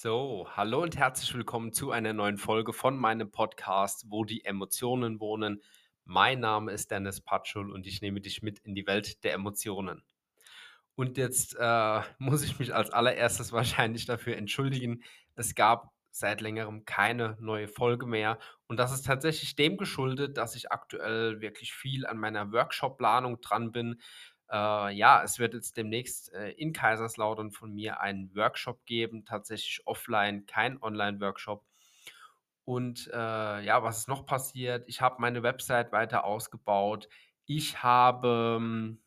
[0.00, 5.18] So, hallo und herzlich willkommen zu einer neuen Folge von meinem Podcast, wo die Emotionen
[5.18, 5.60] wohnen.
[6.04, 10.04] Mein Name ist Dennis Patschul und ich nehme dich mit in die Welt der Emotionen.
[10.94, 15.02] Und jetzt äh, muss ich mich als allererstes wahrscheinlich dafür entschuldigen.
[15.34, 18.38] Es gab seit längerem keine neue Folge mehr.
[18.68, 23.72] Und das ist tatsächlich dem geschuldet, dass ich aktuell wirklich viel an meiner Workshop-Planung dran
[23.72, 24.00] bin.
[24.50, 29.82] Äh, ja, es wird jetzt demnächst äh, in Kaiserslautern von mir einen Workshop geben, tatsächlich
[29.86, 31.64] offline, kein Online-Workshop.
[32.64, 33.16] Und äh,
[33.64, 34.84] ja, was ist noch passiert?
[34.88, 37.08] Ich habe meine Website weiter ausgebaut.
[37.46, 38.98] Ich habe hm,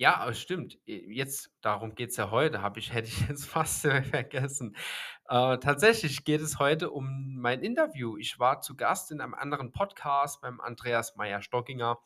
[0.00, 0.78] ja, äh, stimmt.
[0.86, 4.74] Jetzt, darum geht es ja heute, habe ich, hätte ich jetzt fast vergessen.
[5.28, 8.16] Äh, tatsächlich geht es heute um mein Interview.
[8.16, 11.98] Ich war zu Gast in einem anderen Podcast beim Andreas Meyer-Stockinger.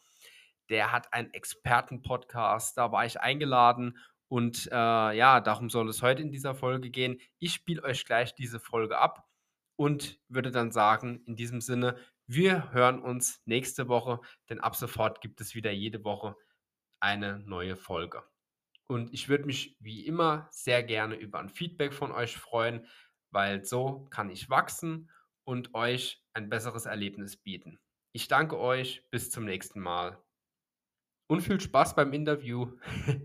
[0.71, 4.75] Der hat einen Experten-Podcast, da war ich eingeladen und äh,
[5.17, 7.21] ja, darum soll es heute in dieser Folge gehen.
[7.39, 9.29] Ich spiele euch gleich diese Folge ab
[9.77, 15.21] und würde dann sagen, in diesem Sinne, wir hören uns nächste Woche, denn ab sofort
[15.21, 16.37] gibt es wieder jede Woche
[17.01, 18.23] eine neue Folge.
[18.87, 22.87] Und ich würde mich wie immer sehr gerne über ein Feedback von euch freuen,
[23.31, 25.11] weil so kann ich wachsen
[25.45, 27.79] und euch ein besseres Erlebnis bieten.
[28.13, 30.24] Ich danke euch, bis zum nächsten Mal
[31.27, 32.69] und viel Spaß beim Interview.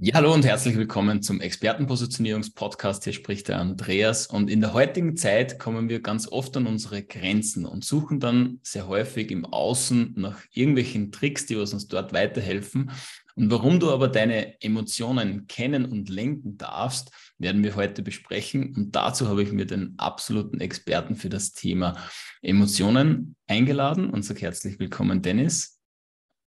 [0.00, 3.02] Ja, hallo und herzlich willkommen zum Expertenpositionierungspodcast.
[3.02, 4.28] Hier spricht der Andreas.
[4.28, 8.60] Und in der heutigen Zeit kommen wir ganz oft an unsere Grenzen und suchen dann
[8.62, 12.92] sehr häufig im Außen nach irgendwelchen Tricks, die uns dort weiterhelfen.
[13.34, 18.74] Und warum du aber deine Emotionen kennen und lenken darfst, werden wir heute besprechen.
[18.74, 21.96] Und dazu habe ich mir den absoluten Experten für das Thema
[22.42, 25.80] Emotionen eingeladen und sage herzlich willkommen, Dennis.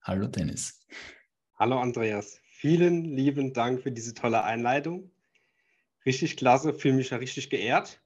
[0.01, 0.85] Hallo, Dennis.
[1.57, 2.39] Hallo, Andreas.
[2.51, 5.11] Vielen lieben Dank für diese tolle Einleitung.
[6.05, 8.01] Richtig klasse, fühle mich ja richtig geehrt.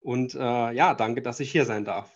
[0.00, 2.12] Und äh, ja, danke, dass ich hier sein darf.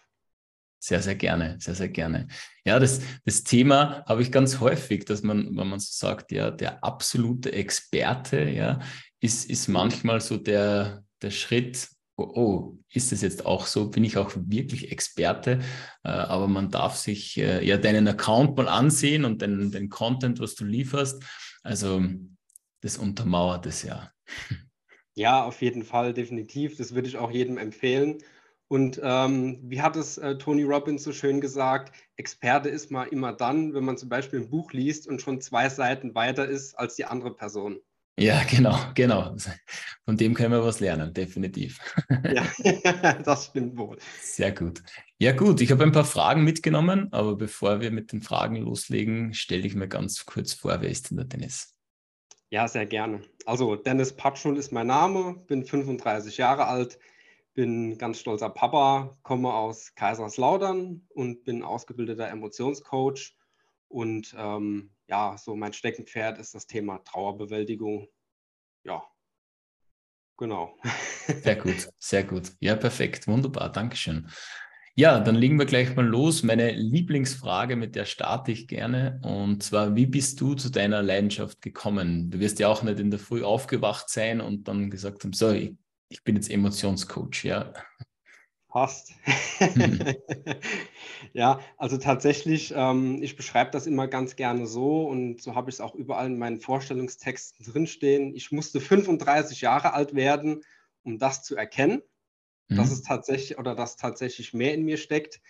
[0.78, 2.28] Sehr, sehr gerne, sehr, sehr gerne.
[2.64, 6.50] Ja, das, das Thema habe ich ganz häufig, dass man, wenn man so sagt, ja,
[6.50, 8.80] der absolute Experte, ja,
[9.20, 13.90] ist, ist manchmal so der, der Schritt, oh, oh, ist das jetzt auch so?
[13.90, 15.60] Bin ich auch wirklich Experte?
[16.04, 20.40] Äh, aber man darf sich äh, ja deinen Account mal ansehen und den, den Content,
[20.40, 21.22] was du lieferst.
[21.62, 22.02] Also
[22.80, 24.10] das untermauert es ja.
[25.18, 26.76] Ja, auf jeden Fall, definitiv.
[26.76, 28.18] Das würde ich auch jedem empfehlen.
[28.68, 33.32] Und ähm, wie hat es äh, Tony Robbins so schön gesagt, Experte ist man immer
[33.32, 36.96] dann, wenn man zum Beispiel ein Buch liest und schon zwei Seiten weiter ist als
[36.96, 37.80] die andere Person.
[38.18, 39.36] Ja, genau, genau.
[40.04, 41.80] Von dem können wir was lernen, definitiv.
[42.24, 42.46] Ja,
[43.24, 43.98] das stimmt wohl.
[44.20, 44.82] Sehr gut.
[45.18, 49.34] Ja, gut, ich habe ein paar Fragen mitgenommen, aber bevor wir mit den Fragen loslegen,
[49.34, 51.74] stelle ich mir ganz kurz vor, wer ist denn der Dennis?
[52.50, 53.22] Ja, sehr gerne.
[53.44, 56.98] Also, Dennis Patschul ist mein Name, bin 35 Jahre alt,
[57.54, 63.34] bin ganz stolzer Papa, komme aus Kaiserslautern und bin ausgebildeter Emotionscoach
[63.88, 68.08] und ähm, ja, so mein Steckenpferd ist das Thema Trauerbewältigung.
[68.84, 69.02] Ja,
[70.36, 70.76] genau.
[71.42, 72.52] Sehr gut, sehr gut.
[72.60, 74.28] Ja, perfekt, wunderbar, Dankeschön.
[74.94, 76.42] Ja, dann legen wir gleich mal los.
[76.42, 79.20] Meine Lieblingsfrage, mit der starte ich gerne.
[79.22, 82.30] Und zwar, wie bist du zu deiner Leidenschaft gekommen?
[82.30, 85.50] Du wirst ja auch nicht in der Früh aufgewacht sein und dann gesagt haben, so,
[85.50, 85.74] ich,
[86.08, 87.74] ich bin jetzt Emotionscoach, ja.
[88.76, 89.14] Passt.
[89.58, 90.00] Mhm.
[91.32, 95.76] ja, also tatsächlich, ähm, ich beschreibe das immer ganz gerne so und so habe ich
[95.76, 98.34] es auch überall in meinen Vorstellungstexten drinstehen.
[98.34, 100.62] Ich musste 35 Jahre alt werden,
[101.04, 102.02] um das zu erkennen,
[102.68, 102.76] mhm.
[102.76, 105.40] dass es tatsächlich oder dass tatsächlich mehr in mir steckt,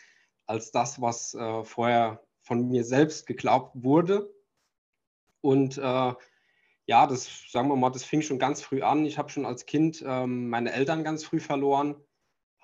[0.47, 4.33] als das, was äh, vorher von mir selbst geglaubt wurde.
[5.41, 6.15] Und äh,
[6.87, 9.05] ja, das, sagen wir mal, das fing schon ganz früh an.
[9.05, 11.97] Ich habe schon als Kind ähm, meine Eltern ganz früh verloren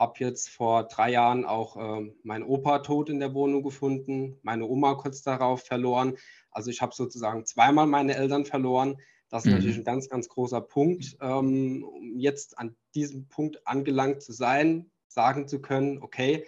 [0.02, 4.66] habe jetzt vor drei Jahren auch äh, meinen Opa tot in der Wohnung gefunden, meine
[4.66, 6.16] Oma kurz darauf verloren.
[6.50, 8.96] Also ich habe sozusagen zweimal meine Eltern verloren.
[9.30, 9.52] Das ist mhm.
[9.52, 11.16] natürlich ein ganz, ganz großer Punkt.
[11.20, 16.46] Ähm, um jetzt an diesem Punkt angelangt zu sein, sagen zu können, okay,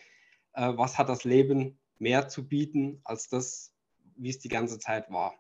[0.54, 3.72] äh, was hat das Leben mehr zu bieten als das,
[4.16, 5.34] wie es die ganze Zeit war.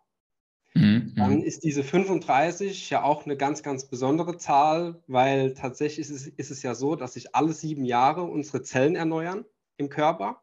[0.74, 1.12] Mhm.
[1.14, 6.26] Dann ist diese 35 ja auch eine ganz, ganz besondere Zahl, weil tatsächlich ist es,
[6.26, 9.44] ist es ja so, dass sich alle sieben Jahre unsere Zellen erneuern
[9.76, 10.42] im Körper.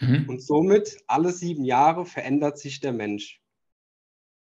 [0.00, 0.28] Mhm.
[0.28, 3.40] Und somit alle sieben Jahre verändert sich der Mensch.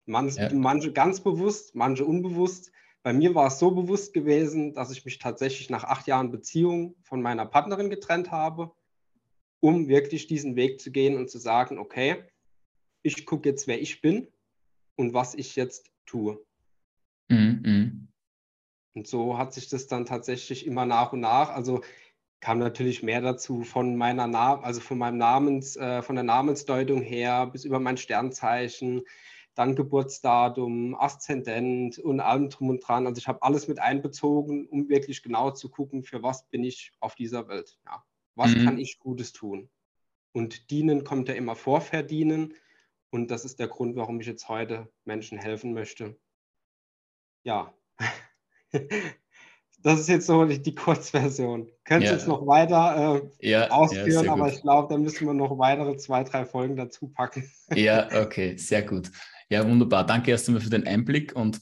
[0.06, 0.54] Man, ja.
[0.54, 2.71] Manche ganz bewusst, manche unbewusst.
[3.01, 6.95] Bei mir war es so bewusst gewesen, dass ich mich tatsächlich nach acht Jahren Beziehung
[7.01, 8.71] von meiner Partnerin getrennt habe,
[9.60, 12.24] um wirklich diesen Weg zu gehen und zu sagen, okay,
[13.01, 14.28] ich gucke jetzt, wer ich bin
[14.95, 16.44] und was ich jetzt tue.
[17.30, 17.62] Mhm.
[17.63, 18.07] mhm.
[18.94, 21.81] Und so hat sich das dann tatsächlich immer nach und nach, also
[22.39, 27.01] kam natürlich mehr dazu von meiner Na also von meinem Namens, äh, von der Namensdeutung
[27.01, 29.01] her bis über mein Sternzeichen,
[29.56, 33.07] dann Geburtsdatum, Aszendent und allem drum und dran.
[33.07, 36.92] Also ich habe alles mit einbezogen, um wirklich genau zu gucken, für was bin ich
[37.00, 37.77] auf dieser Welt.
[37.86, 38.03] Ja.
[38.36, 38.65] Was mhm.
[38.65, 39.69] kann ich Gutes tun?
[40.33, 42.53] Und dienen kommt ja immer vor verdienen.
[43.12, 46.18] Und das ist der Grund, warum ich jetzt heute Menschen helfen möchte.
[47.44, 47.74] Ja.
[49.84, 51.69] das ist jetzt so die, Kurzversion.
[51.84, 52.18] Könntest ja.
[52.18, 55.96] jetzt noch weiter äh, ja, ausführen, ja, aber ich glaube, da müssen wir noch weitere
[55.98, 57.50] zwei, drei Folgen dazu packen.
[57.75, 59.12] ja, okay, sehr gut.
[59.50, 60.06] Ja, wunderbar.
[60.06, 61.36] Danke erst einmal für den Einblick.
[61.36, 61.60] Und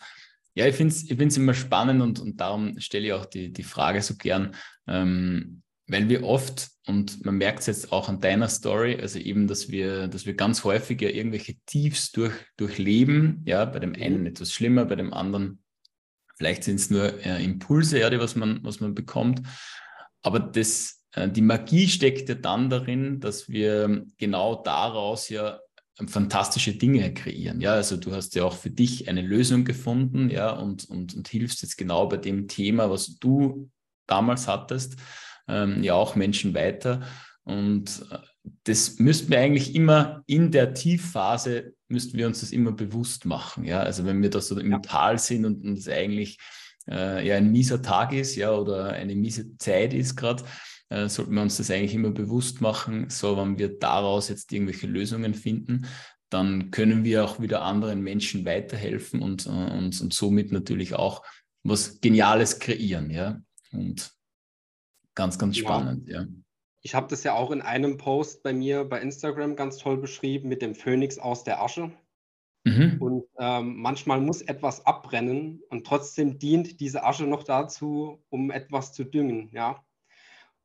[0.56, 3.64] ja, ich finde es ich immer spannend und, und darum stelle ich auch die, die
[3.64, 4.56] Frage so gern,
[4.88, 9.48] ähm, weil wir oft, und man merkt es jetzt auch an deiner Story, also eben,
[9.48, 14.02] dass wir, dass wir ganz häufig ja irgendwelche Tiefs durch, durchleben, ja, bei dem mhm.
[14.02, 15.60] einen etwas schlimmer, bei dem anderen
[16.36, 19.42] vielleicht sind es nur äh, Impulse, ja, die was man, was man bekommt.
[20.22, 25.60] Aber das, äh, die Magie steckt ja dann darin, dass wir genau daraus ja
[26.08, 27.62] fantastische Dinge kreieren.
[27.62, 31.28] Ja, also du hast ja auch für dich eine Lösung gefunden, ja, und, und, und
[31.28, 33.70] hilfst jetzt genau bei dem Thema, was du
[34.08, 34.98] damals hattest,
[35.48, 37.02] ähm, ja auch Menschen weiter.
[37.44, 38.18] Und äh,
[38.64, 43.64] das müssten wir eigentlich immer in der Tiefphase, müssten wir uns das immer bewusst machen.
[43.64, 44.80] Ja, also wenn wir da so im ja.
[44.80, 46.40] Tal sind und es eigentlich
[46.90, 50.44] äh, ja ein mieser Tag ist, ja, oder eine miese Zeit ist gerade,
[50.90, 53.10] äh, sollten wir uns das eigentlich immer bewusst machen.
[53.10, 55.86] So, wenn wir daraus jetzt irgendwelche Lösungen finden,
[56.30, 61.24] dann können wir auch wieder anderen Menschen weiterhelfen und, äh, und, und somit natürlich auch
[61.64, 63.42] was Geniales kreieren, ja.
[63.72, 64.12] Und
[65.16, 66.22] ganz, ganz spannend, ja.
[66.22, 66.28] ja.
[66.82, 70.50] Ich habe das ja auch in einem Post bei mir bei Instagram ganz toll beschrieben
[70.50, 71.92] mit dem Phönix aus der Asche.
[72.66, 72.98] Mhm.
[73.00, 78.94] Und ähm, manchmal muss etwas abbrennen und trotzdem dient diese Asche noch dazu, um etwas
[78.94, 79.84] zu düngen, ja.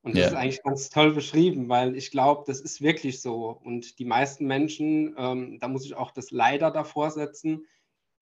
[0.02, 0.28] Und das ja.
[0.28, 3.50] ist eigentlich ganz toll beschrieben, weil ich glaube, das ist wirklich so.
[3.50, 7.66] Und die meisten Menschen, ähm, da muss ich auch das Leider davor setzen,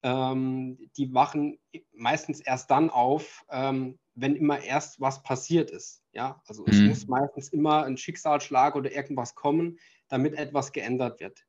[0.03, 1.59] die wachen
[1.93, 6.03] meistens erst dann auf, ähm, wenn immer erst was passiert ist.
[6.11, 6.71] Ja, also mhm.
[6.71, 11.45] es muss meistens immer ein Schicksalsschlag oder irgendwas kommen, damit etwas geändert wird.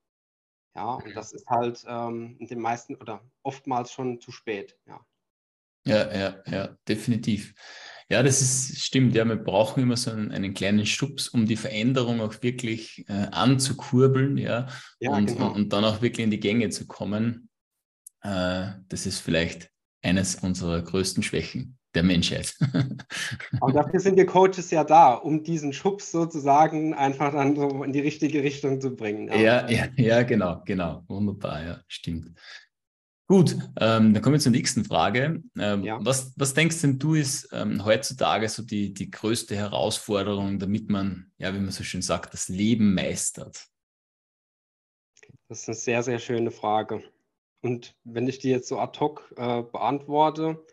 [0.75, 4.79] Ja, und das ist halt ähm, in den meisten oder oftmals schon zu spät.
[4.87, 5.01] Ja.
[5.85, 7.55] Ja, ja, ja, definitiv.
[8.11, 9.15] Ja, das ist, stimmt.
[9.15, 13.29] Ja, wir brauchen immer so einen, einen kleinen Schubs, um die Veränderung auch wirklich äh,
[13.31, 14.69] anzukurbeln, ja,
[15.01, 15.53] ja und, genau.
[15.53, 17.48] und, dann auch wirklich in die Gänge zu kommen.
[18.23, 19.71] Äh, das ist vielleicht
[20.03, 22.55] eines unserer größten Schwächen der Menschheit.
[23.61, 27.93] Aber dafür sind wir Coaches ja da, um diesen Schubs sozusagen einfach dann so in
[27.93, 29.29] die richtige Richtung zu bringen.
[29.29, 31.03] Ja, ja, ja, ja genau, genau.
[31.09, 32.33] Wunderbar, ja, stimmt.
[33.27, 35.43] Gut, ähm, dann kommen wir zur nächsten Frage.
[35.59, 35.99] Ähm, ja.
[36.01, 41.31] was, was denkst denn du ist ähm, heutzutage so die, die größte Herausforderung, damit man,
[41.37, 43.67] ja, wie man so schön sagt, das Leben meistert?
[45.49, 47.03] Das ist eine sehr, sehr schöne Frage.
[47.61, 50.65] Und wenn ich die jetzt so ad hoc äh, beantworte,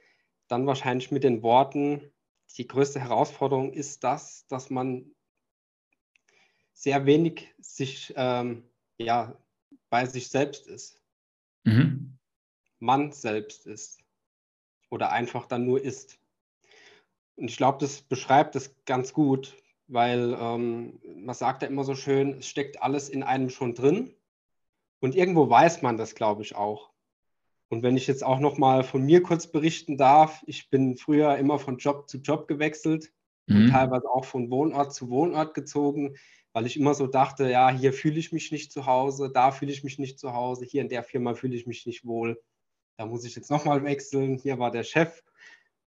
[0.48, 2.12] dann wahrscheinlich mit den Worten,
[2.58, 5.12] die größte Herausforderung ist das, dass man
[6.74, 8.64] sehr wenig sich ähm,
[8.98, 9.36] ja,
[9.90, 11.02] bei sich selbst ist.
[11.64, 12.18] Mhm.
[12.80, 14.00] Man selbst ist.
[14.90, 16.20] Oder einfach dann nur ist.
[17.36, 21.96] Und ich glaube, das beschreibt es ganz gut, weil ähm, man sagt ja immer so
[21.96, 24.14] schön, es steckt alles in einem schon drin.
[25.00, 26.92] Und irgendwo weiß man das, glaube ich, auch.
[27.70, 31.38] Und wenn ich jetzt auch noch mal von mir kurz berichten darf, ich bin früher
[31.38, 33.12] immer von Job zu Job gewechselt
[33.48, 33.56] mhm.
[33.56, 36.16] und teilweise auch von Wohnort zu Wohnort gezogen,
[36.54, 39.72] weil ich immer so dachte, ja, hier fühle ich mich nicht zu Hause, da fühle
[39.72, 42.42] ich mich nicht zu Hause, hier in der Firma fühle ich mich nicht wohl.
[42.98, 44.38] Da muss ich jetzt noch mal wechseln.
[44.38, 45.22] Hier war der Chef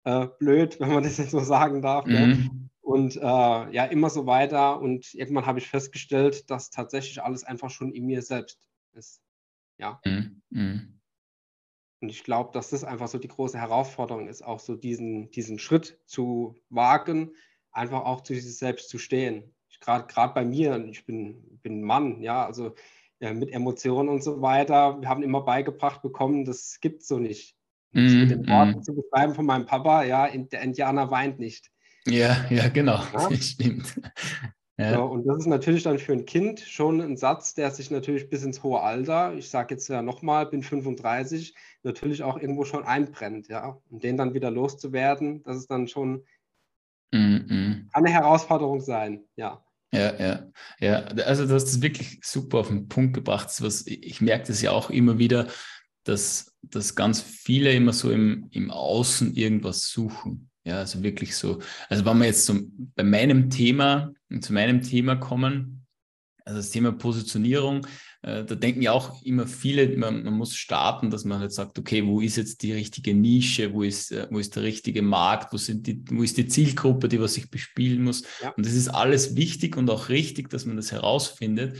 [0.05, 2.05] äh, blöd, wenn man das jetzt so sagen darf.
[2.05, 2.19] Ne?
[2.19, 2.31] Mhm.
[2.31, 2.69] Ne?
[2.81, 4.79] Und äh, ja, immer so weiter.
[4.79, 8.59] Und irgendwann habe ich festgestellt, dass tatsächlich alles einfach schon in mir selbst
[8.95, 9.21] ist.
[9.77, 9.99] Ja.
[10.05, 10.41] Mhm.
[10.49, 11.01] Mhm.
[12.01, 15.59] Und ich glaube, dass das einfach so die große Herausforderung ist, auch so diesen, diesen
[15.59, 17.31] Schritt zu wagen,
[17.71, 19.55] einfach auch zu sich selbst zu stehen.
[19.79, 22.75] Gerade bei mir, ich bin, bin Mann, ja, also
[23.19, 24.99] ja, mit Emotionen und so weiter.
[25.01, 27.55] Wir haben immer beigebracht bekommen, das gibt es so nicht.
[27.91, 28.83] Mm, mit den Worten mm.
[28.83, 31.71] zu beschreiben von meinem Papa, ja, der Indianer weint nicht.
[32.05, 33.35] Ja, ja, genau, ja?
[33.41, 33.99] stimmt.
[34.77, 34.91] Ja.
[34.91, 34.99] ja.
[34.99, 38.43] und das ist natürlich dann für ein Kind schon ein Satz, der sich natürlich bis
[38.43, 43.47] ins hohe Alter, ich sage jetzt ja nochmal, bin 35, natürlich auch irgendwo schon einbrennt,
[43.47, 43.79] ja.
[43.89, 46.25] Und den dann wieder loszuwerden, das ist dann schon
[47.11, 47.85] mm -mm.
[47.93, 49.63] eine Herausforderung sein, ja.
[49.93, 50.93] Ja, ja, ja.
[51.25, 53.49] Also du hast es wirklich super auf den Punkt gebracht.
[53.61, 55.47] Was, ich merke das ja auch immer wieder,
[56.03, 60.49] dass, dass ganz viele immer so im, im Außen irgendwas suchen.
[60.65, 61.59] Ja, also wirklich so.
[61.89, 62.55] Also wenn wir jetzt so
[62.95, 64.11] bei meinem Thema,
[64.41, 65.85] zu meinem Thema kommen,
[66.45, 67.87] also das Thema Positionierung,
[68.21, 71.79] äh, da denken ja auch immer viele, man, man, muss starten, dass man halt sagt,
[71.79, 75.53] okay, wo ist jetzt die richtige Nische, wo ist, äh, wo ist der richtige Markt,
[75.53, 78.23] wo, sind die, wo ist die Zielgruppe, die was ich bespielen muss.
[78.43, 78.51] Ja.
[78.51, 81.79] Und das ist alles wichtig und auch richtig, dass man das herausfindet.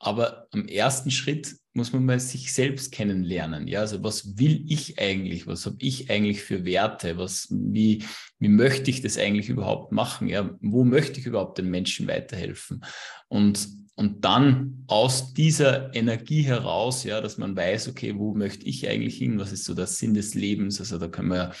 [0.00, 3.66] Aber am ersten Schritt muss man mal sich selbst kennenlernen.
[3.66, 5.46] Ja, also was will ich eigentlich?
[5.46, 7.16] Was habe ich eigentlich für Werte?
[7.16, 8.04] Was, wie,
[8.38, 10.28] wie möchte ich das eigentlich überhaupt machen?
[10.28, 12.84] Ja, wo möchte ich überhaupt den Menschen weiterhelfen?
[13.28, 18.88] Und, und dann aus dieser Energie heraus, ja, dass man weiß, okay, wo möchte ich
[18.88, 19.38] eigentlich hin?
[19.38, 20.78] Was ist so der Sinn des Lebens?
[20.80, 21.52] Also da können wir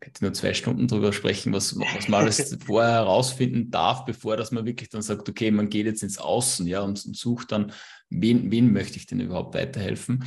[0.00, 4.52] könnte nur zwei Stunden drüber sprechen, was, was man alles vorher herausfinden darf, bevor dass
[4.52, 7.72] man wirklich dann sagt, okay, man geht jetzt ins Außen, ja, und, und sucht dann,
[8.10, 10.24] wen, wen möchte ich denn überhaupt weiterhelfen?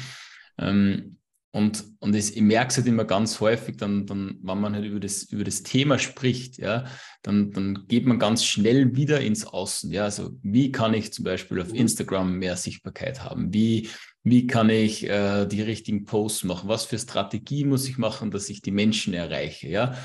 [0.58, 1.18] Ähm,
[1.54, 4.86] und, und ich, ich merke es halt immer ganz häufig, dann, dann, wenn man halt
[4.86, 6.86] über das, über das Thema spricht, ja,
[7.24, 9.92] dann, dann geht man ganz schnell wieder ins Außen.
[9.92, 11.76] Ja, also wie kann ich zum Beispiel auf mhm.
[11.76, 13.54] Instagram mehr Sichtbarkeit haben?
[13.54, 13.90] Wie,
[14.24, 16.70] wie kann ich äh, die richtigen Posts machen?
[16.70, 19.68] Was für Strategie muss ich machen, dass ich die Menschen erreiche?
[19.68, 19.96] Ja,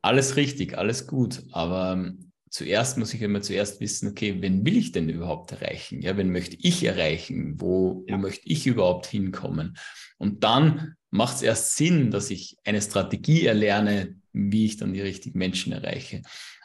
[0.00, 4.76] alles richtig, alles gut, aber ähm, zuerst muss ich immer zuerst wissen, okay, wen will
[4.76, 6.02] ich denn überhaupt erreichen?
[6.02, 7.60] Ja, wen möchte ich erreichen?
[7.60, 8.16] Wo, ja.
[8.16, 9.76] wo möchte ich überhaupt hinkommen?
[10.18, 15.00] Und dann macht es erst Sinn, dass ich eine Strategie erlerne, wie ich dann die
[15.00, 16.22] richtigen Menschen erreiche.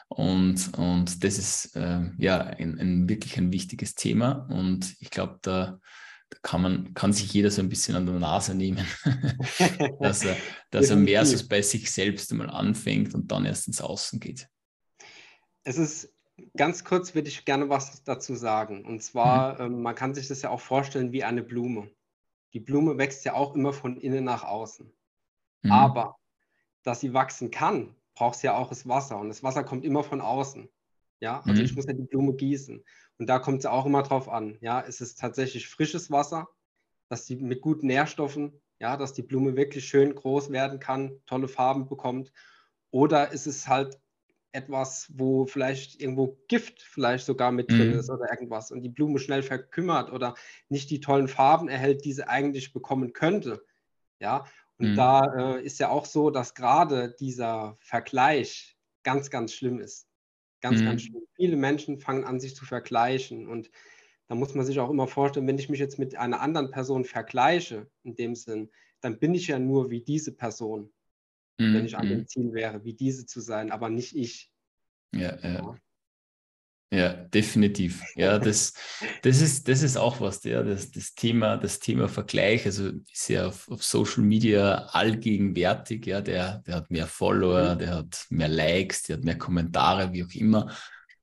[0.08, 4.48] Und, und das ist äh, ja ein, ein, wirklich ein wichtiges Thema.
[4.50, 5.80] Und ich glaube, da, da,
[6.42, 8.86] kann man, kann sich jeder so ein bisschen an der Nase nehmen,
[10.00, 10.36] dass er,
[10.70, 14.48] dass er mehr so bei sich selbst einmal anfängt und dann erst ins Außen geht
[15.68, 16.14] es ist
[16.56, 18.86] ganz kurz, würde ich gerne was dazu sagen.
[18.86, 19.74] Und zwar, mhm.
[19.74, 21.90] ähm, man kann sich das ja auch vorstellen wie eine Blume.
[22.54, 24.90] Die Blume wächst ja auch immer von innen nach außen.
[25.62, 25.72] Mhm.
[25.72, 26.16] Aber
[26.84, 29.18] dass sie wachsen kann, braucht sie ja auch das Wasser.
[29.18, 30.70] Und das Wasser kommt immer von außen.
[31.20, 31.66] Ja, also mhm.
[31.66, 32.84] ich muss ja die Blume gießen.
[33.18, 34.56] Und da kommt es ja auch immer drauf an.
[34.60, 36.48] Ja, ist es tatsächlich frisches Wasser,
[37.08, 41.48] dass sie mit guten Nährstoffen, ja, dass die Blume wirklich schön groß werden kann, tolle
[41.48, 42.32] Farben bekommt.
[42.90, 43.98] Oder ist es halt
[44.52, 47.98] etwas, wo vielleicht irgendwo Gift vielleicht sogar mit drin mhm.
[47.98, 50.34] ist oder irgendwas und die Blume schnell verkümmert oder
[50.68, 53.64] nicht die tollen Farben erhält, die sie eigentlich bekommen könnte.
[54.20, 54.46] Ja,
[54.78, 54.96] und mhm.
[54.96, 60.07] da äh, ist ja auch so, dass gerade dieser Vergleich ganz, ganz schlimm ist.
[60.60, 60.84] Ganz, mhm.
[60.84, 61.22] ganz schlimm.
[61.36, 63.70] Viele Menschen fangen an, sich zu vergleichen und
[64.26, 67.04] da muss man sich auch immer vorstellen, wenn ich mich jetzt mit einer anderen Person
[67.04, 70.92] vergleiche, in dem Sinn, dann bin ich ja nur wie diese Person
[71.58, 71.74] mhm.
[71.74, 72.26] wenn ich an dem mhm.
[72.26, 74.50] Ziel wäre, wie diese zu sein, aber nicht ich.
[75.14, 75.54] Ja, ja.
[75.54, 75.76] Ja,
[76.90, 78.02] definitiv.
[78.16, 78.72] Ja, das,
[79.22, 83.28] das, ist, das ist auch was, ja, das, das, Thema, das Thema Vergleich, also ist
[83.28, 87.78] ja auf, auf Social Media allgegenwärtig, ja, der, der hat mehr Follower, mhm.
[87.78, 90.74] der hat mehr Likes, der hat mehr Kommentare, wie auch immer.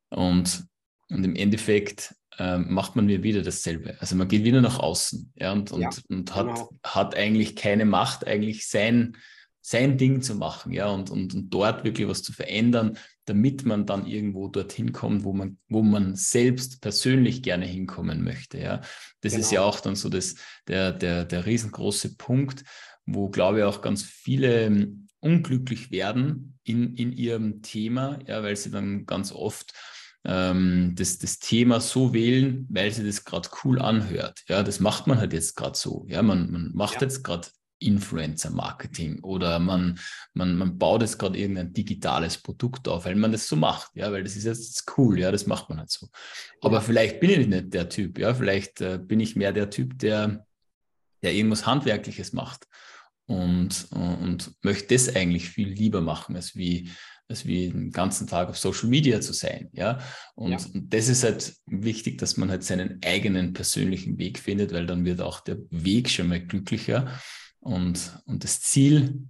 [0.09, 0.65] Und,
[1.09, 3.95] und im Endeffekt ähm, macht man wieder dasselbe.
[3.99, 6.69] Also man geht wieder nach außen, ja, und, und, ja, und hat, genau.
[6.83, 9.17] hat eigentlich keine Macht, eigentlich sein,
[9.67, 13.87] sein Ding zu machen, ja, und, und, und dort wirklich was zu verändern, damit man
[13.87, 18.81] dann irgendwo dorthin kommt, wo man, wo man selbst persönlich gerne hinkommen möchte, ja.
[19.21, 19.41] Das genau.
[19.41, 19.69] ist ja genau.
[19.71, 20.35] auch dann so das,
[20.67, 22.63] der, der, der riesengroße Punkt,
[23.07, 28.55] wo, glaube ich, auch ganz viele ähm, unglücklich werden in, in ihrem Thema, ja, weil
[28.55, 29.73] sie dann ganz oft
[30.25, 34.43] ähm, das, das Thema so wählen, weil sie das gerade cool anhört.
[34.47, 36.05] Ja, das macht man halt jetzt gerade so.
[36.07, 37.01] Ja, man, man macht ja.
[37.01, 37.47] jetzt gerade
[37.79, 39.99] Influencer-Marketing oder man,
[40.33, 44.11] man, man baut jetzt gerade irgendein digitales Produkt auf, weil man das so macht, ja,
[44.11, 46.07] weil das ist jetzt cool, ja, das macht man halt so.
[46.61, 46.81] Aber ja.
[46.81, 50.45] vielleicht bin ich nicht der Typ, ja, vielleicht äh, bin ich mehr der Typ, der,
[51.21, 52.65] der irgendwas Handwerkliches macht
[53.25, 56.91] und, und möchte das eigentlich viel lieber machen, als wie,
[57.27, 59.99] als wie den ganzen Tag auf Social Media zu sein, ja.
[60.35, 60.57] Und, ja.
[60.73, 65.03] und das ist halt wichtig, dass man halt seinen eigenen persönlichen Weg findet, weil dann
[65.03, 67.19] wird auch der Weg schon mal glücklicher
[67.65, 69.27] und, und das Ziel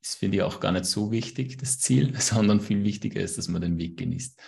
[0.00, 3.48] ist, finde ich, auch gar nicht so wichtig, das Ziel, sondern viel wichtiger ist, dass
[3.48, 4.40] man den Weg genießt.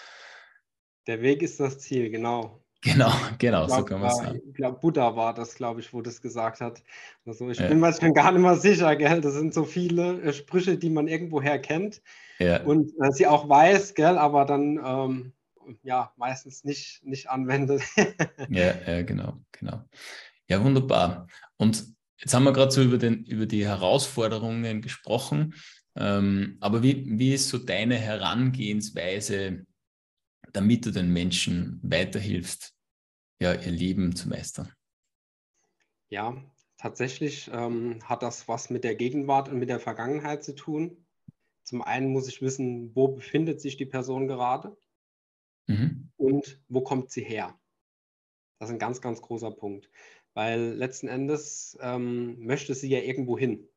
[1.06, 2.64] Der Weg ist das Ziel, genau.
[2.80, 4.40] Genau, genau, glaub, so kann man sagen.
[4.48, 6.82] Ich glaube, Buddha war das, glaube ich, wo das gesagt hat.
[7.26, 7.68] Also ich ja.
[7.68, 9.20] bin mir schon gar nicht mehr sicher, gell?
[9.20, 12.00] Das sind so viele äh, Sprüche, die man irgendwoher kennt
[12.38, 12.62] ja.
[12.62, 14.16] und äh, sie auch weiß, gell?
[14.16, 15.32] aber dann ähm,
[15.82, 17.82] ja meistens nicht, nicht anwendet.
[18.48, 19.84] ja, ja, genau, genau.
[20.46, 21.26] Ja, wunderbar.
[21.56, 25.54] Und Jetzt haben wir gerade so über, den, über die Herausforderungen gesprochen.
[25.96, 29.66] Ähm, aber wie, wie ist so deine Herangehensweise
[30.52, 32.74] damit du den Menschen weiterhilfst,
[33.40, 34.72] ja, ihr Leben zu meistern?
[36.10, 36.42] Ja,
[36.78, 41.06] tatsächlich ähm, hat das was mit der Gegenwart und mit der Vergangenheit zu tun.
[41.64, 44.76] Zum einen muss ich wissen, wo befindet sich die Person gerade
[45.66, 46.10] mhm.
[46.16, 47.58] und wo kommt sie her.
[48.58, 49.88] Das ist ein ganz, ganz großer Punkt,
[50.34, 53.68] weil letzten Endes ähm, möchte sie ja irgendwo hin.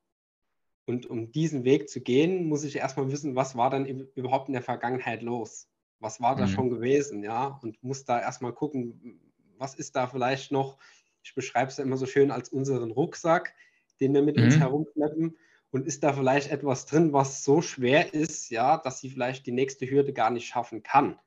[0.85, 4.53] Und um diesen Weg zu gehen, muss ich erstmal wissen, was war dann überhaupt in
[4.53, 5.67] der Vergangenheit los?
[5.99, 6.49] Was war da mhm.
[6.49, 7.23] schon gewesen?
[7.23, 9.19] Ja, und muss da erstmal gucken,
[9.57, 10.77] was ist da vielleicht noch?
[11.23, 13.53] Ich beschreibe es ja immer so schön als unseren Rucksack,
[13.99, 14.45] den wir mit mhm.
[14.45, 15.37] uns herumschleppen
[15.69, 19.51] und ist da vielleicht etwas drin, was so schwer ist, ja, dass sie vielleicht die
[19.51, 21.17] nächste Hürde gar nicht schaffen kann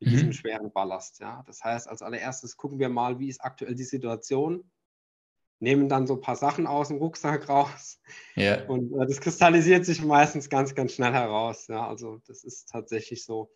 [0.00, 0.12] mit mhm.
[0.12, 1.20] diesem schweren Ballast.
[1.20, 1.42] Ja.
[1.46, 4.70] Das heißt, als allererstes gucken wir mal, wie ist aktuell die Situation,
[5.60, 8.00] nehmen dann so ein paar Sachen aus dem Rucksack raus
[8.36, 8.64] ja.
[8.66, 11.66] und äh, das kristallisiert sich meistens ganz, ganz schnell heraus.
[11.66, 11.86] Ja.
[11.86, 13.50] Also das ist tatsächlich so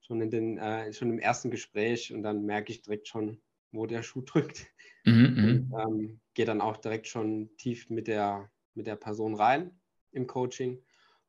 [0.00, 3.40] schon in den, äh, schon im ersten Gespräch und dann merke ich direkt schon,
[3.72, 4.66] wo der Schuh drückt.
[5.04, 5.74] Mhm, und, mhm.
[5.78, 9.78] ähm, gehe dann auch direkt schon tief mit der mit der Person rein
[10.12, 10.82] im Coaching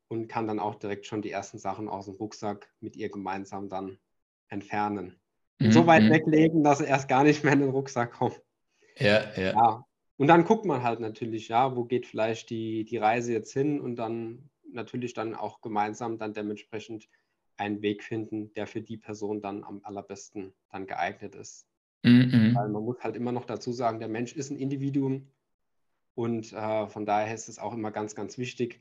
[0.08, 3.68] und kann dann auch direkt schon die ersten Sachen aus dem Rucksack mit ihr gemeinsam
[3.68, 3.98] dann
[4.50, 5.18] entfernen.
[5.58, 5.72] Mhm.
[5.72, 6.10] So weit mhm.
[6.10, 8.40] weglegen, dass er erst gar nicht mehr in den Rucksack kommt.
[8.98, 9.84] Ja, ja, ja.
[10.16, 13.80] Und dann guckt man halt natürlich, ja, wo geht vielleicht die, die Reise jetzt hin
[13.80, 17.08] und dann natürlich dann auch gemeinsam dann dementsprechend
[17.56, 21.66] einen Weg finden, der für die Person dann am allerbesten dann geeignet ist.
[22.02, 22.54] Mhm.
[22.54, 25.30] Weil man muss halt immer noch dazu sagen, der Mensch ist ein Individuum
[26.14, 28.80] und äh, von daher ist es auch immer ganz, ganz wichtig,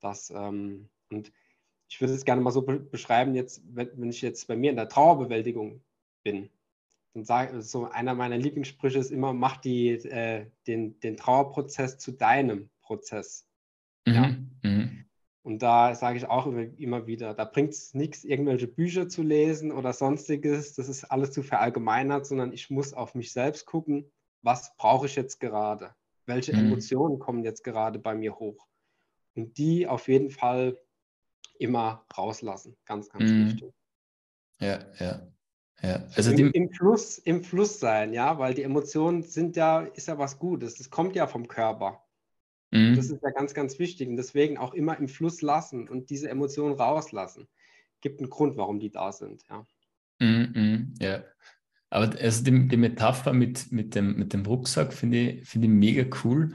[0.00, 1.32] dass, ähm, und
[1.92, 4.70] ich würde es gerne mal so be beschreiben, jetzt, wenn, wenn, ich jetzt bei mir
[4.70, 5.82] in der Trauerbewältigung
[6.22, 6.48] bin,
[7.12, 12.12] dann sage so einer meiner Lieblingssprüche ist immer, mach die, äh, den, den Trauerprozess zu
[12.12, 13.46] deinem Prozess.
[14.06, 14.14] Mhm.
[14.14, 14.36] Ja?
[14.62, 15.04] Mhm.
[15.42, 19.70] Und da sage ich auch immer wieder, da bringt es nichts, irgendwelche Bücher zu lesen
[19.70, 20.74] oder sonstiges.
[20.74, 25.16] Das ist alles zu verallgemeinert, sondern ich muss auf mich selbst gucken, was brauche ich
[25.16, 25.94] jetzt gerade?
[26.26, 26.66] welche mhm.
[26.66, 28.66] Emotionen kommen jetzt gerade bei mir hoch.
[29.34, 30.78] Und die auf jeden Fall
[31.58, 32.76] immer rauslassen.
[32.84, 33.46] Ganz, ganz mhm.
[33.46, 33.72] wichtig.
[34.60, 35.26] Ja, ja.
[35.82, 40.06] Ja, also Im, im, Fluss, im Fluss sein, ja, weil die Emotionen sind ja, ist
[40.06, 40.76] ja was Gutes.
[40.76, 42.04] Das kommt ja vom Körper.
[42.70, 42.94] Mhm.
[42.94, 44.08] Das ist ja ganz, ganz wichtig.
[44.08, 47.48] Und deswegen auch immer im Fluss lassen und diese Emotionen rauslassen.
[48.00, 49.66] Gibt einen Grund, warum die da sind, ja.
[50.20, 51.24] Mhm, mhm ja.
[51.90, 55.70] Aber also die, die Metapher mit, mit, dem, mit dem Rucksack finde ich, find ich
[55.70, 56.54] mega cool,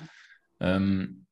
[0.60, 1.28] ähm,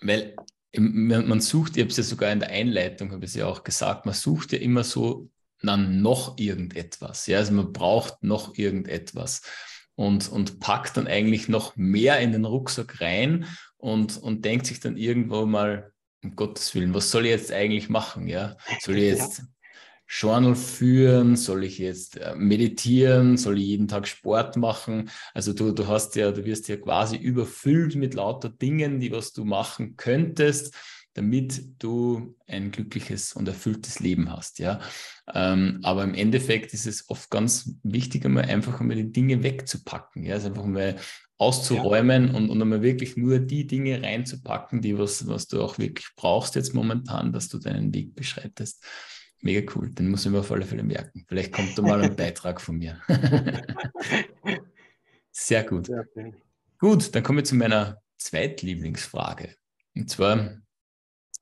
[0.00, 0.34] weil
[0.76, 3.64] man sucht, ich habe es ja sogar in der Einleitung, habe ich es ja auch
[3.64, 5.28] gesagt, man sucht ja immer so
[5.62, 7.26] dann noch irgendetwas.
[7.26, 7.38] Ja?
[7.38, 9.42] Also man braucht noch irgendetwas
[9.94, 14.80] und, und packt dann eigentlich noch mehr in den Rucksack rein und, und denkt sich
[14.80, 18.28] dann irgendwo mal, um Gottes Willen, was soll ich jetzt eigentlich machen?
[18.28, 18.56] Ja?
[18.80, 19.42] Soll ich jetzt
[20.12, 21.36] Journal führen?
[21.36, 23.36] Soll ich jetzt äh, meditieren?
[23.36, 25.08] Soll ich jeden Tag Sport machen?
[25.34, 29.32] Also du, du hast ja, du wirst ja quasi überfüllt mit lauter Dingen, die was
[29.32, 30.74] du machen könntest,
[31.12, 34.80] damit du ein glückliches und erfülltes Leben hast, ja.
[35.32, 40.24] Ähm, aber im Endeffekt ist es oft ganz wichtig, einmal einfach einmal die Dinge wegzupacken,
[40.24, 40.96] ja, also einfach mal
[41.38, 42.34] auszuräumen ja.
[42.34, 46.56] und, und einmal wirklich nur die Dinge reinzupacken, die was, was du auch wirklich brauchst
[46.56, 48.84] jetzt momentan, dass du deinen Weg beschreitest.
[49.42, 51.24] Mega cool, den muss ich mir auf alle Fälle merken.
[51.26, 53.00] Vielleicht kommt da mal ein Beitrag von mir.
[55.30, 55.86] Sehr gut.
[55.86, 56.04] Sehr
[56.78, 59.54] gut, dann kommen wir zu meiner Zweitlieblingsfrage.
[59.96, 60.58] Und zwar,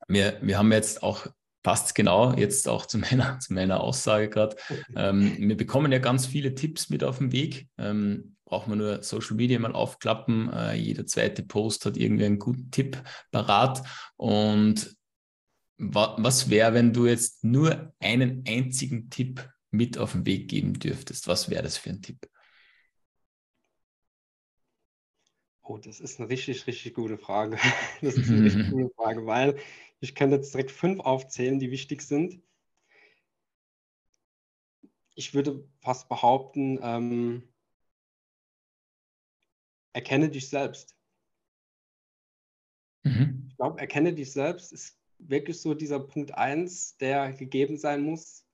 [0.07, 1.27] wir, wir haben jetzt auch,
[1.61, 4.55] passt genau jetzt auch zu meiner, zu meiner Aussage gerade.
[4.95, 7.67] Ähm, wir bekommen ja ganz viele Tipps mit auf dem Weg.
[7.77, 10.51] Ähm, braucht man nur Social Media mal aufklappen.
[10.53, 13.83] Äh, jeder zweite Post hat irgendwie einen guten Tipp parat.
[14.15, 14.97] Und
[15.79, 21.27] was wäre, wenn du jetzt nur einen einzigen Tipp mit auf den Weg geben dürftest?
[21.27, 22.29] Was wäre das für ein Tipp?
[25.63, 27.57] Oh, das ist eine richtig, richtig gute Frage.
[28.01, 29.57] Das ist eine richtig gute Frage, weil
[30.01, 32.41] ich kann jetzt direkt fünf aufzählen, die wichtig sind.
[35.15, 37.43] Ich würde fast behaupten, ähm,
[39.93, 40.95] erkenne dich selbst.
[43.03, 43.47] Mhm.
[43.49, 48.45] Ich glaube, erkenne dich selbst ist wirklich so dieser Punkt 1, der gegeben sein muss,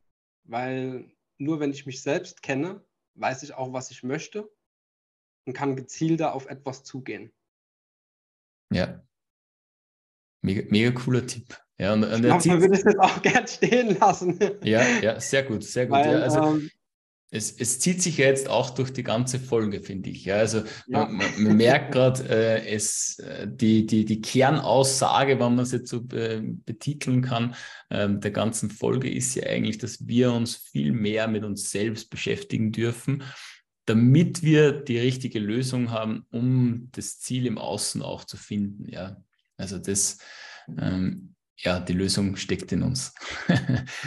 [0.44, 2.84] weil nur wenn ich mich selbst kenne,
[3.16, 4.52] weiß ich auch, was ich möchte
[5.46, 7.32] und kann gezielter auf etwas zugehen.
[8.72, 9.04] Ja.
[10.42, 11.58] Mega, mega cooler Tipp.
[11.78, 14.40] Ja, und, und ich glaube, man würde es jetzt auch gern stehen lassen.
[14.64, 15.98] Ja, ja, sehr gut, sehr gut.
[15.98, 16.70] Weil, ja, also, ähm,
[17.36, 20.26] es, es, zieht sich ja jetzt auch durch die ganze Folge, finde ich.
[20.26, 21.06] Ja, also ja.
[21.08, 25.90] Man, man, merkt gerade, äh, es, äh, die, die, die Kernaussage, wenn man es jetzt
[25.90, 27.56] so äh, betiteln kann,
[27.90, 32.10] äh, der ganzen Folge ist ja eigentlich, dass wir uns viel mehr mit uns selbst
[32.10, 33.24] beschäftigen dürfen,
[33.86, 38.90] damit wir die richtige Lösung haben, um das Ziel im Außen auch zu finden.
[38.90, 39.22] Ja,
[39.58, 40.20] also das,
[40.80, 43.14] ähm, ja, die Lösung steckt in uns.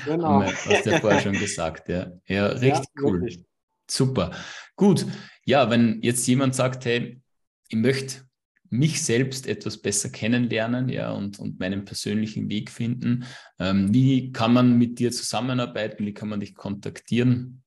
[0.04, 0.42] Genau.
[0.42, 1.88] Hast du ja vorher schon gesagt.
[1.88, 3.20] Ja, ja richtig ja, cool.
[3.20, 3.44] Wirklich.
[3.90, 4.32] Super.
[4.76, 5.06] Gut.
[5.44, 7.20] Ja, wenn jetzt jemand sagt, hey,
[7.68, 8.28] ich möchte
[8.70, 13.24] mich selbst etwas besser kennenlernen, ja, und, und meinen persönlichen Weg finden.
[13.58, 16.04] Ähm, wie kann man mit dir zusammenarbeiten?
[16.04, 17.62] Wie kann man dich kontaktieren?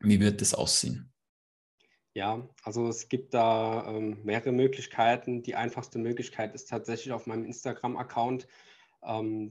[0.00, 1.12] Wie wird das aussehen?
[2.14, 5.42] Ja, also es gibt da ähm, mehrere Möglichkeiten.
[5.42, 8.46] Die einfachste Möglichkeit ist tatsächlich auf meinem Instagram-Account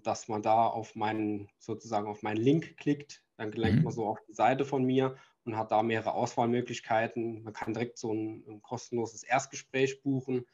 [0.01, 3.23] dass man da auf meinen, sozusagen auf meinen Link klickt.
[3.37, 3.83] Dann gelenkt mhm.
[3.83, 7.43] man so auf die Seite von mir und hat da mehrere Auswahlmöglichkeiten.
[7.43, 10.45] Man kann direkt so ein, ein kostenloses Erstgespräch buchen.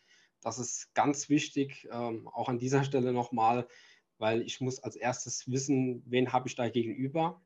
[0.42, 3.68] Das ist ganz wichtig, ähm, auch an dieser Stelle nochmal,
[4.18, 7.42] weil ich muss als erstes wissen, wen habe ich da gegenüber.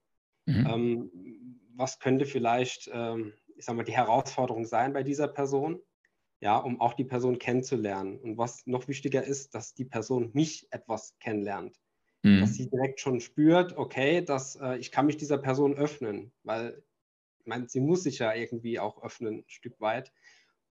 [0.45, 0.67] Mhm.
[0.67, 5.79] Ähm, was könnte vielleicht, ähm, ich sag mal, die Herausforderung sein bei dieser Person?
[6.43, 8.19] Ja, um auch die Person kennenzulernen.
[8.19, 11.79] Und was noch wichtiger ist, dass die Person mich etwas kennenlernt.
[12.21, 12.41] Mhm.
[12.41, 16.83] Dass sie direkt schon spürt, okay, dass äh, ich kann mich dieser Person öffnen, weil
[17.39, 20.11] ich meine, sie muss sich ja irgendwie auch öffnen, ein Stück weit,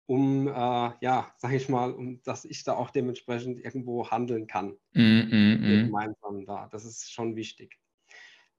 [0.08, 4.76] um, äh, ja, sage ich mal, um, dass ich da auch dementsprechend irgendwo handeln kann.
[4.94, 5.28] Mhm,
[5.62, 5.86] mhm.
[5.86, 6.68] gemeinsam da.
[6.72, 7.78] Das ist schon wichtig.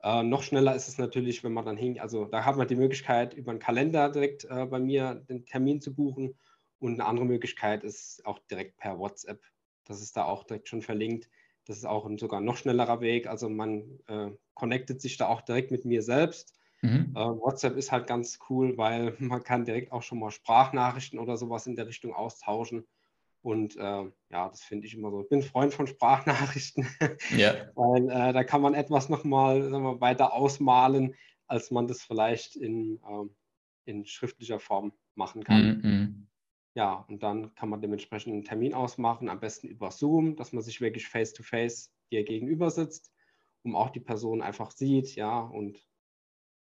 [0.05, 2.77] Äh, noch schneller ist es natürlich, wenn man dann hing, also da hat man die
[2.77, 6.37] Möglichkeit, über einen Kalender direkt äh, bei mir den Termin zu buchen
[6.81, 9.41] und eine andere Möglichkeit ist auch direkt per WhatsApp.
[9.85, 11.29] Das ist da auch direkt schon verlinkt.
[11.67, 13.27] Das ist auch ein sogar noch schnellerer Weg.
[13.27, 16.59] Also man äh, connectet sich da auch direkt mit mir selbst.
[16.83, 17.13] Mhm.
[17.15, 21.37] Äh, WhatsApp ist halt ganz cool, weil man kann direkt auch schon mal Sprachnachrichten oder
[21.37, 22.87] sowas in der Richtung austauschen.
[23.43, 23.81] Und äh,
[24.31, 25.23] ja, das finde ich immer so.
[25.23, 26.87] Ich bin Freund von Sprachnachrichten,
[27.37, 27.55] ja.
[27.75, 31.15] weil äh, da kann man etwas nochmal weiter ausmalen,
[31.47, 33.35] als man das vielleicht in, ähm,
[33.87, 35.81] in schriftlicher Form machen kann.
[35.83, 36.27] Mhm.
[36.75, 40.63] Ja, und dann kann man dementsprechend einen Termin ausmachen, am besten über Zoom, dass man
[40.63, 43.13] sich wirklich face-to-face dir gegenüber sitzt,
[43.63, 45.79] um auch die Person einfach sieht, ja, und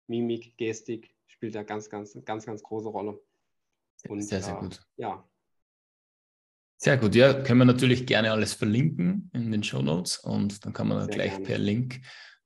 [0.07, 3.21] Mimik, Gestik spielt da ganz, ganz, ganz, ganz große Rolle.
[4.07, 4.81] Und, sehr, sehr äh, gut.
[4.97, 5.27] Ja.
[6.77, 10.73] Sehr gut, ja, können wir natürlich gerne alles verlinken in den Show Notes und dann
[10.73, 11.45] kann man dann gleich gerne.
[11.45, 12.01] per Link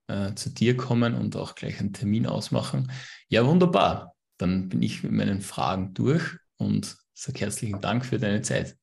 [0.08, 2.92] äh, zu dir kommen und auch gleich einen Termin ausmachen.
[3.30, 4.16] Ja, wunderbar.
[4.38, 8.78] Dann bin ich mit meinen Fragen durch und Sag herzlichen Dank für deine Zeit.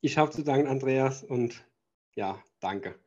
[0.00, 1.64] Ich habe zu danken, Andreas, und
[2.16, 2.98] ja, danke.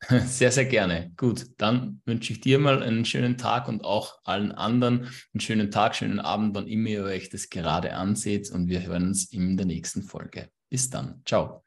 [0.26, 1.12] Sehr, sehr gerne.
[1.16, 5.70] Gut, dann wünsche ich dir mal einen schönen Tag und auch allen anderen einen schönen
[5.70, 8.50] Tag, schönen Abend, wann immer ihr euch das gerade anseht.
[8.50, 10.50] Und wir hören uns in der nächsten Folge.
[10.68, 11.22] Bis dann.
[11.24, 11.65] Ciao.